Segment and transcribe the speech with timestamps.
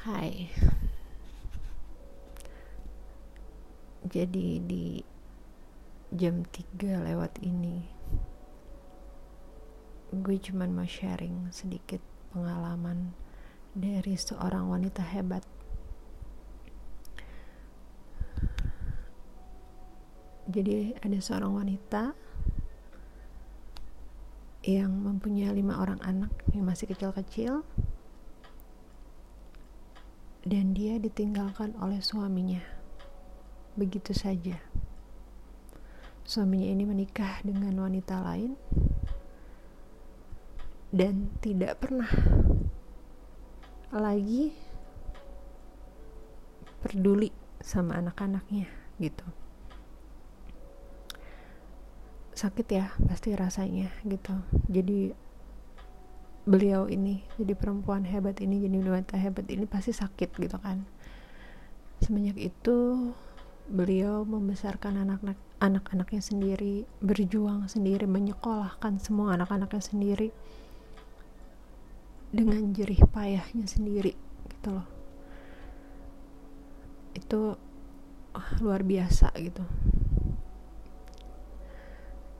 [0.00, 0.48] Hai.
[4.00, 4.96] Jadi di
[6.08, 7.84] jam 3 lewat ini
[10.08, 12.00] Gue cuman mau sharing sedikit
[12.32, 13.12] pengalaman
[13.76, 15.44] dari seorang wanita hebat.
[20.48, 22.16] Jadi ada seorang wanita
[24.64, 27.68] yang mempunyai lima orang anak yang masih kecil-kecil
[30.44, 32.64] dan dia ditinggalkan oleh suaminya.
[33.76, 34.56] Begitu saja.
[36.24, 38.54] Suaminya ini menikah dengan wanita lain
[40.90, 42.10] dan tidak pernah
[43.90, 44.54] lagi
[46.82, 48.66] peduli sama anak-anaknya
[49.02, 49.26] gitu.
[52.34, 54.32] Sakit ya pasti rasanya gitu.
[54.70, 55.12] Jadi
[56.48, 60.84] beliau ini jadi perempuan hebat ini jadi wanita hebat ini pasti sakit gitu kan.
[62.00, 63.10] Semenjak itu
[63.70, 70.28] beliau membesarkan anak-anak anak-anaknya sendiri berjuang sendiri menyekolahkan semua anak-anaknya sendiri
[72.34, 74.16] dengan jerih payahnya sendiri
[74.50, 74.88] gitu loh.
[77.14, 77.40] Itu
[78.34, 79.62] oh, luar biasa gitu.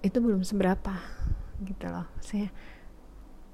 [0.01, 0.97] Itu belum seberapa
[1.63, 2.09] gitu loh.
[2.25, 2.49] Saya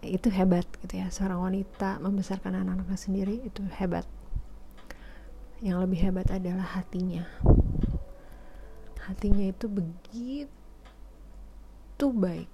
[0.04, 1.08] itu hebat gitu ya.
[1.08, 4.04] Seorang wanita membesarkan anak-anaknya sendiri itu hebat.
[5.64, 7.24] Yang lebih hebat adalah hatinya.
[9.06, 10.46] Hatinya itu begitu
[12.12, 12.52] baik.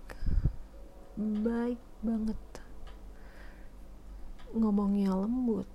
[1.18, 2.38] Baik banget.
[4.52, 5.66] Ngomongnya lembut.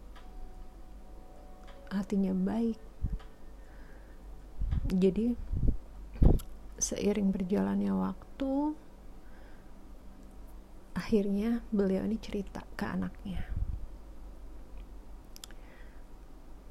[1.92, 2.80] Hatinya baik.
[4.88, 5.36] Jadi
[6.78, 8.78] seiring berjalannya waktu
[10.98, 13.46] akhirnya beliau ini cerita ke anaknya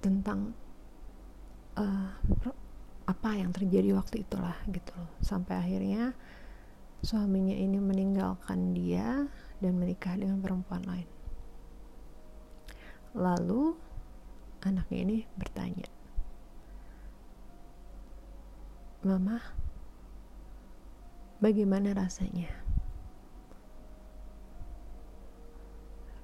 [0.03, 0.51] tentang
[1.79, 2.11] uh,
[3.07, 5.11] apa yang terjadi waktu itulah gitu loh.
[5.23, 6.11] Sampai akhirnya
[7.07, 9.31] suaminya ini meninggalkan dia
[9.63, 11.09] dan menikah dengan perempuan lain.
[13.15, 13.79] Lalu
[14.67, 15.87] anaknya ini bertanya
[19.07, 19.39] mama
[21.39, 22.51] bagaimana rasanya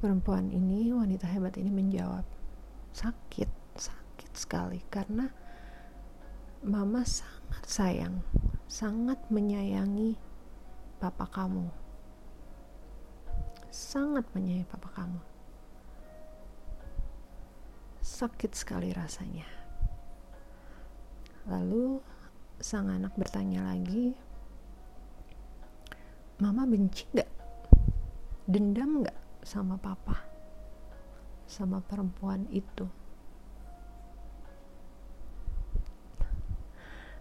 [0.03, 2.27] perempuan ini wanita hebat ini menjawab
[2.91, 3.47] sakit
[3.79, 5.31] sakit sekali karena
[6.67, 8.19] mama sangat sayang
[8.73, 10.17] sangat menyayangi
[10.97, 11.69] papa kamu.
[13.69, 15.21] Sangat menyayangi papa kamu.
[18.01, 19.45] Sakit sekali rasanya.
[21.45, 22.01] Lalu
[22.63, 24.15] sang anak bertanya lagi
[26.39, 27.27] mama benci gak
[28.47, 30.33] dendam gak sama papa
[31.47, 32.89] sama perempuan itu.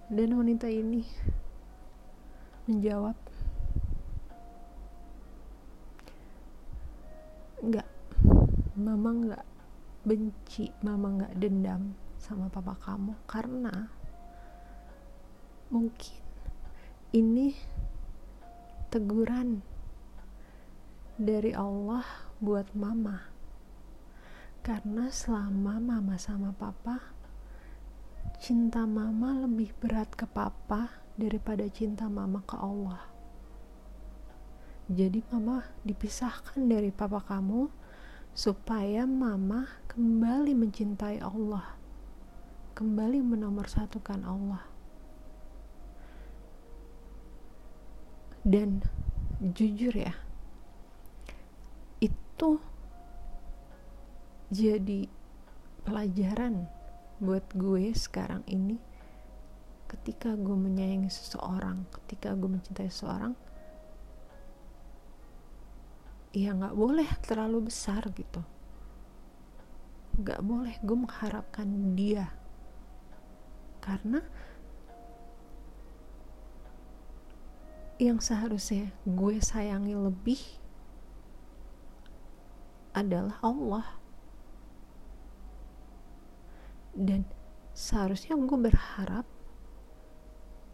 [0.07, 1.03] Dan wanita ini
[2.67, 3.15] menjawab
[7.63, 7.89] enggak
[8.75, 9.45] mama enggak
[10.03, 13.91] benci mama enggak dendam sama papa kamu karena
[15.71, 16.19] mungkin
[17.15, 17.55] ini
[18.91, 19.63] teguran
[21.21, 22.01] dari Allah
[22.41, 23.29] buat mama.
[24.65, 27.13] Karena selama mama sama papa
[28.41, 33.05] cinta mama lebih berat ke papa daripada cinta mama ke Allah.
[34.89, 37.69] Jadi mama dipisahkan dari papa kamu
[38.33, 41.81] supaya mama kembali mencintai Allah
[42.73, 44.65] kembali menomorsatukan Allah.
[48.41, 48.81] Dan
[49.37, 50.30] jujur ya
[52.41, 52.57] itu
[54.49, 55.05] jadi
[55.85, 56.65] pelajaran
[57.21, 58.81] buat gue sekarang ini.
[59.85, 63.37] Ketika gue menyayangi seseorang ketika gue mencintai seseorang
[66.33, 68.41] ya nggak boleh terlalu besar gitu.
[70.17, 72.25] Nggak boleh gue mengharapkan dia.
[73.85, 74.25] Karena
[78.01, 80.60] yang seharusnya gue sayangi lebih
[82.91, 83.87] adalah Allah.
[86.91, 87.23] Dan
[87.71, 89.25] seharusnya gue berharap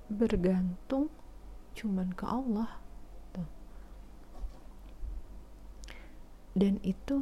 [0.10, 1.14] bergantung
[1.78, 2.82] cuman ke Allah.
[3.36, 3.50] Tuh.
[6.58, 7.22] dan itu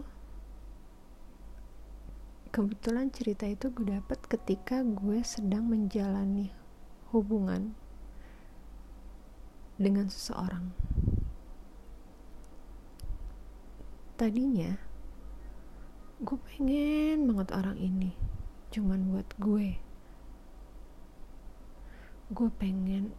[2.55, 6.55] kebetulan cerita itu gue dapet ketika gue sedang menjalani
[7.11, 7.75] hubungan
[9.75, 10.71] dengan seseorang.
[14.15, 14.79] Tadinya
[16.15, 18.15] gue pengen banget orang ini
[18.71, 19.75] cuman buat gue
[22.31, 23.11] gue pengen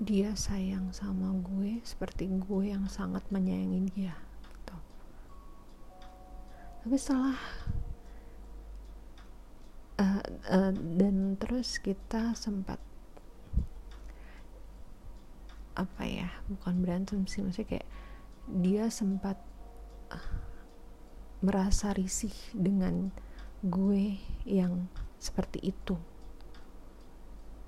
[0.00, 4.16] dia sayang sama gue seperti gue yang sangat menyayangi dia
[4.48, 4.76] gitu.
[6.80, 7.36] tapi setelah
[10.00, 12.80] uh, uh, dan terus kita sempat
[15.76, 17.88] apa ya bukan berantem sih maksudnya kayak
[18.48, 19.36] dia sempat
[20.08, 20.49] uh,
[21.40, 23.08] merasa risih dengan
[23.64, 25.96] gue yang seperti itu.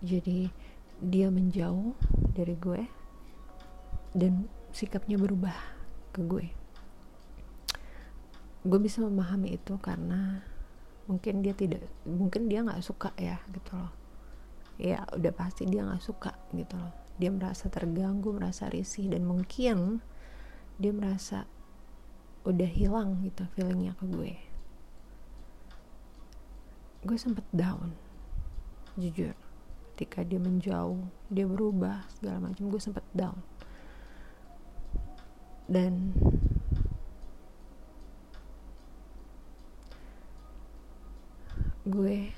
[0.04, 0.52] Jadi
[1.00, 1.96] dia menjauh
[2.36, 2.82] dari gue
[4.12, 5.56] dan sikapnya berubah
[6.12, 6.46] ke gue.
[8.62, 10.44] Gue bisa memahami itu karena
[11.08, 13.92] mungkin dia tidak mungkin dia nggak suka ya gitu loh.
[14.80, 16.92] Ya udah pasti dia nggak suka gitu loh.
[17.16, 20.00] Dia merasa terganggu merasa risih dan mungkin
[20.80, 21.44] dia merasa
[22.43, 24.35] udah hilang gitu feelingnya ke gue.
[27.06, 27.94] Gue sempet down
[28.99, 29.35] jujur.
[29.94, 30.99] Ketika dia menjauh
[31.31, 33.39] dia berubah segala macam gue sempet down.
[35.71, 36.12] Dan
[41.83, 42.31] gue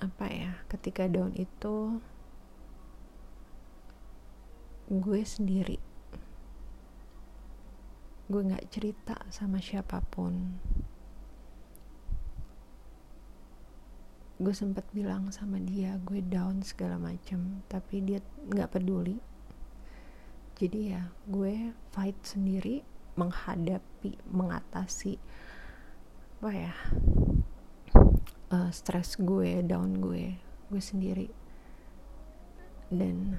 [0.00, 2.00] apa ya ketika down itu
[4.92, 5.81] gue sendiri
[8.32, 10.56] gue nggak cerita sama siapa pun.
[14.40, 19.20] Gue sempat bilang sama dia gue down segala macem tapi dia nggak peduli.
[20.56, 22.80] Jadi ya gue fight sendiri
[23.20, 25.20] menghadapi mengatasi
[26.40, 26.74] apa ya
[28.48, 30.40] uh, stres gue down gue
[30.72, 31.28] gue sendiri.
[32.88, 33.36] Dan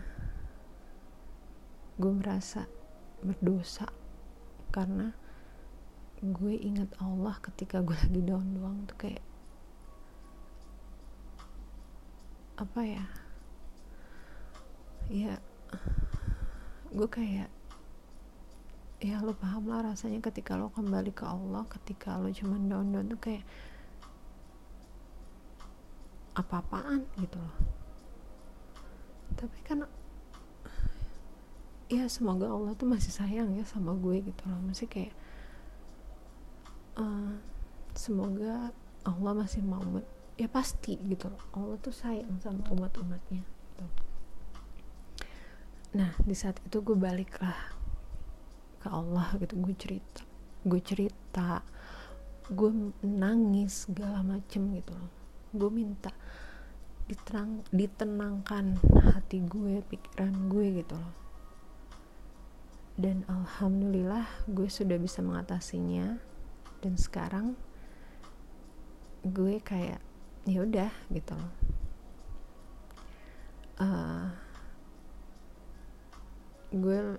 [1.97, 2.69] gue merasa
[3.25, 4.02] berdosa
[4.73, 5.13] karena
[6.23, 9.21] gue ingat Allah ketika gue lagi down doang tuh kayak
[12.57, 13.05] apa ya?
[15.13, 15.33] Ya
[16.89, 17.53] gue kayak
[19.03, 23.05] ya lo paham lah rasanya ketika lo kembali ke Allah ketika lo cuman down down
[23.13, 23.45] tuh kayak
[26.33, 27.57] apa-apaan gitu loh.
[29.37, 29.85] Tapi kan
[31.91, 34.59] ya semoga Allah tuh masih sayang ya sama gue gitu loh.
[34.63, 35.13] Masih kayak
[36.95, 37.35] uh,
[37.93, 38.71] semoga
[39.03, 39.83] Allah masih mau
[40.39, 41.43] ya pasti gitu loh.
[41.55, 43.85] Allah tuh sayang sama umat-umatnya gitu.
[45.93, 47.57] nah di saat itu gue baliklah
[48.79, 49.59] ke Allah gitu.
[49.59, 50.23] Gue cerita
[50.63, 51.59] gue cerita
[52.47, 52.71] gue
[53.03, 55.11] nangis segala macem gitu loh.
[55.53, 56.09] Gue minta
[57.03, 61.22] diterang ditenangkan hati gue pikiran gue gitu loh
[62.93, 66.21] dan alhamdulillah gue sudah bisa mengatasinya.
[66.83, 67.57] Dan sekarang
[69.23, 70.03] gue kayak
[70.43, 71.53] ya udah gitu loh.
[73.81, 74.29] Uh,
[76.69, 77.17] gue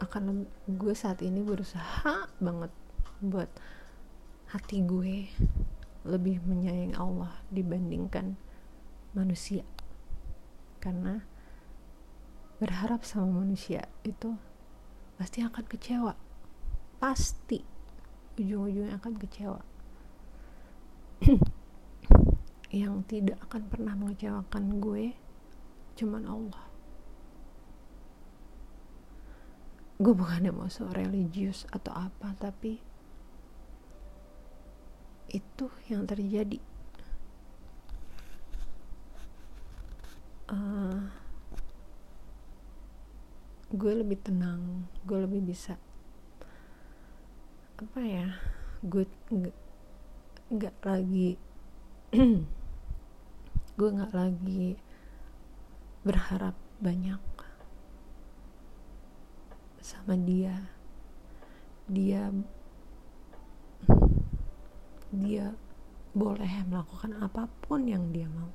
[0.00, 2.72] akan gue saat ini berusaha banget
[3.20, 3.50] buat
[4.48, 5.28] hati gue
[6.02, 8.40] lebih menyayangi Allah dibandingkan
[9.12, 9.66] manusia.
[10.80, 11.20] Karena
[12.62, 14.38] berharap sama manusia itu
[15.22, 16.18] pasti akan kecewa.
[16.98, 17.62] Pasti.
[18.42, 19.62] Ujung-ujungnya akan kecewa.
[22.82, 25.14] Yang tidak akan pernah mengecewakan gue
[25.94, 26.66] cuman Allah.
[30.02, 32.82] Gue bukannya mau so religius atau apa tapi
[35.30, 36.58] itu yang terjadi.
[40.50, 41.06] Uh,
[43.72, 45.80] gue lebih tenang gue lebih bisa
[47.80, 48.28] apa ya
[48.84, 49.04] gue
[50.52, 51.40] nggak lagi
[53.78, 54.76] gue nggak lagi
[56.04, 57.22] berharap banyak
[59.82, 60.70] sama dia.
[61.90, 62.30] Dia
[65.12, 65.52] dia
[66.16, 68.48] boleh melakukan apa pun yang dia mau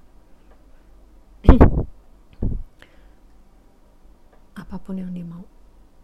[4.68, 5.48] apa pun yang dia mau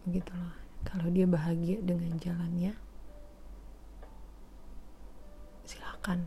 [0.08, 0.56] gitu loh.
[0.88, 2.72] Kalau dia bahagia dengan jalannya
[5.68, 6.24] silakan.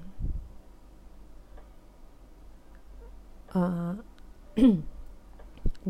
[3.57, 3.97] Uh,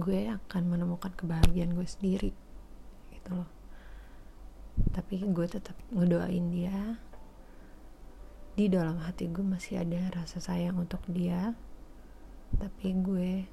[0.07, 2.31] gue akan menemukan kebahagiaan gue sendiri
[3.11, 3.49] gitu loh.
[4.95, 6.95] Tapi gue tetap ngedoain dia.
[8.55, 11.51] Di dalam hati gue masih ada rasa sayang untuk dia
[12.55, 13.43] tapi gue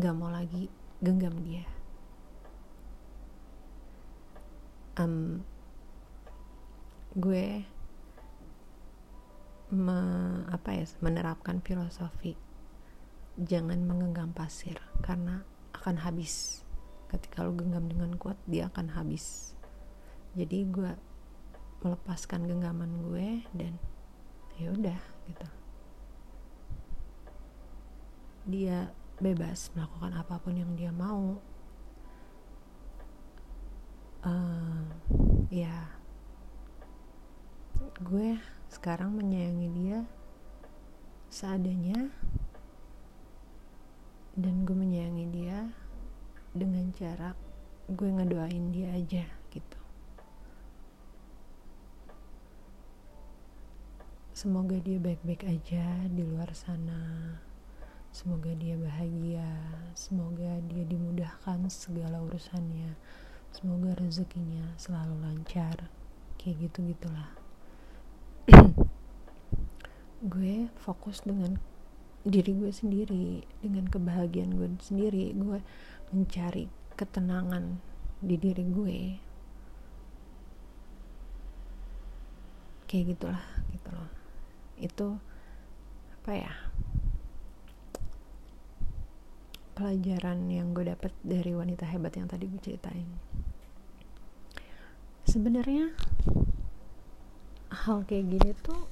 [0.00, 0.72] gak mau lagi
[1.04, 1.68] genggam dia
[4.98, 5.42] um,
[7.14, 7.62] gue
[9.70, 9.98] me,
[10.50, 12.34] apa ya menerapkan filosofi
[13.34, 15.42] jangan menggenggam pasir karena
[15.74, 16.62] akan habis.
[17.10, 19.54] Ketika lo genggam dengan kuat dia akan habis.
[20.34, 20.92] Jadi gue
[21.82, 23.78] melepaskan genggaman gue dan
[24.58, 25.48] ya udah gitu.
[28.50, 31.38] Dia bebas melakukan apa pun yang dia mau
[34.24, 34.80] uh,
[35.52, 35.92] ya.
[38.00, 38.40] Gue
[38.72, 39.98] sekarang menyayangi dia
[41.30, 42.10] seadanya
[44.34, 45.70] dan gue menyayangi dia
[46.50, 47.38] dengan cara
[47.86, 49.78] gue ngedoain dia aja gitu.
[54.34, 57.38] Semoga dia baik-baik aja di luar sana.
[58.10, 59.46] Semoga dia bahagia.
[59.94, 62.98] Semoga dia dimudahkan segala urusannya
[63.54, 65.86] semoga rezekinya selalu lancar.
[66.34, 67.30] Kayak gitu gitulah.
[70.34, 71.62] Gue fokus dengan
[72.24, 75.30] diri gue sendiri dengan kebahagiaan gue sendiri.
[75.38, 75.62] Gue
[76.10, 76.66] mencari
[76.98, 77.78] ketenangan
[78.18, 78.98] di diri gue.
[82.90, 84.10] Kayak gitulah gitu loh.
[84.80, 85.08] Itu
[86.24, 86.52] apa ya
[89.74, 93.33] pelajaran yang gue dapet dari wanita hebat yang tadi gue ceritain
[95.24, 95.92] sebenarnya
[97.72, 98.86] hal kayak gini tuh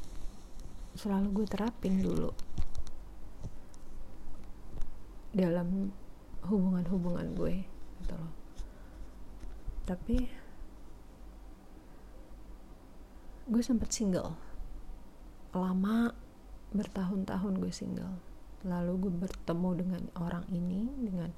[0.96, 2.32] selalu gue terapin dulu.
[5.32, 5.88] Dalam
[6.44, 7.64] hubungan-hubungan gue
[8.04, 8.32] gitu loh.
[9.88, 10.16] Tapi
[13.48, 14.36] gue sempet single.
[15.56, 16.12] Lama
[16.72, 18.16] bertahun-tahun gue single.
[18.64, 21.30] Lalu gue bertemu dengan orang ini dengan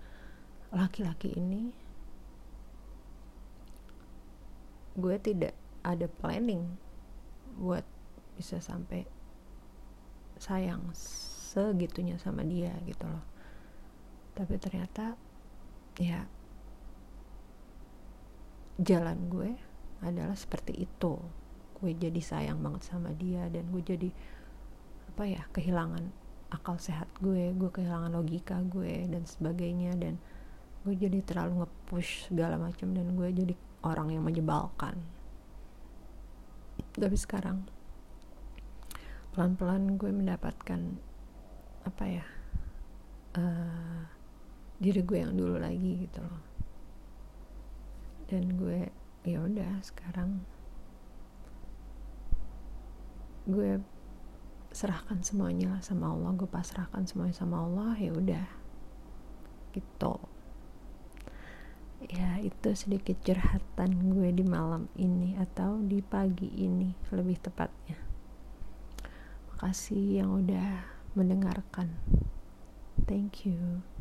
[0.75, 1.84] laki-laki ini
[4.95, 6.65] gue tidak ada planning
[7.59, 7.83] buat
[8.35, 9.07] bisa sampai
[10.39, 13.23] sayang segitunya sama dia gitu loh.
[14.35, 15.15] Tapi ternyata
[15.99, 16.27] ya
[18.83, 19.51] jalan gue
[20.03, 21.15] adalah seperti itu.
[21.79, 24.11] Gue jadi sayang banget sama dia dan gue jadi
[25.15, 26.11] apa ya kehilangan
[26.51, 30.19] akal sehat gue gue kehilangan logika gue dan sebagainya dan
[30.83, 34.97] gue jadi terlalu ngepush segala macam dan gue jadi orang yang menyebalkan.
[36.97, 37.69] Tapi sekarang
[39.37, 40.81] pelan-pelan gue mendapatkan
[41.85, 42.27] apa ya
[43.37, 44.03] uh,
[44.81, 46.43] diri gue yang dulu lagi gitu loh.
[48.25, 48.89] Dan gue
[49.25, 50.45] ya udah sekarang
[53.45, 53.77] gue
[54.73, 58.47] serahkan semuanya sama Allah gue pasrahkan semuanya sama Allah ya udah
[59.77, 60.17] gitu
[62.15, 67.99] ya itu sedikit curhatan gue di malam ini atau di pagi ini lebih tepatnya.
[69.51, 70.87] Makasih yang udah
[71.19, 71.91] mendengarkan.
[73.11, 73.94] Thank you